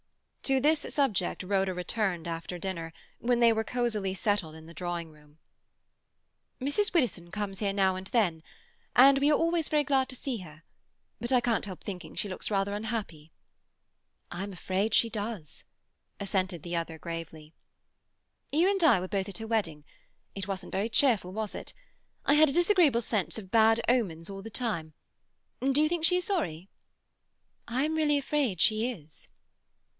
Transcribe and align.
To 0.41 0.59
this 0.59 0.81
subject 0.89 1.43
Rhoda 1.43 1.73
returned 1.73 2.27
after 2.27 2.57
dinner, 2.57 2.91
when 3.19 3.39
they 3.39 3.53
were 3.53 3.63
cosily 3.63 4.13
settled 4.15 4.55
in 4.55 4.65
the 4.65 4.73
drawing 4.73 5.11
room. 5.11 5.37
"Mrs. 6.59 6.91
Widdowson 6.93 7.29
comes 7.31 7.59
here 7.59 7.71
now 7.71 7.95
and 7.95 8.07
then, 8.07 8.41
and 8.95 9.19
we 9.19 9.31
are 9.31 9.37
always 9.37 9.69
very 9.69 9.83
glad 9.85 10.09
to 10.09 10.15
see 10.15 10.39
her. 10.39 10.63
But 11.21 11.31
I 11.31 11.39
can't 11.39 11.63
help 11.65 11.83
thinking 11.83 12.15
she 12.15 12.27
looks 12.27 12.49
rather 12.51 12.73
unhappy." 12.73 13.31
"I'm 14.31 14.51
afraid 14.51 14.93
she 14.95 15.09
does," 15.09 15.63
assented 16.19 16.63
the 16.63 16.75
other 16.75 16.97
gravely. 16.97 17.53
"You 18.51 18.69
and 18.69 18.83
I 18.83 18.99
were 18.99 19.07
both 19.07 19.29
at 19.29 19.37
her 19.37 19.47
wedding. 19.47 19.85
It 20.35 20.47
wasn't 20.47 20.71
very 20.73 20.89
cheerful, 20.89 21.31
was 21.31 21.53
it? 21.53 21.73
I 22.25 22.33
had 22.33 22.49
a 22.49 22.53
disagreeable 22.53 23.01
sense 23.03 23.37
of 23.37 23.51
bad 23.51 23.79
omens 23.87 24.29
all 24.31 24.41
the 24.41 24.49
time. 24.49 24.93
Do 25.61 25.79
you 25.81 25.87
think 25.87 26.03
she 26.03 26.17
is 26.17 26.25
sorry?" 26.25 26.67
"I'm 27.67 27.95
really 27.95 28.17
afraid 28.17 28.59
she 28.59 28.89
is." 28.91 29.29